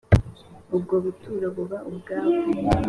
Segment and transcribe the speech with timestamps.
[0.77, 2.29] ubwo buturo buba ubwabo.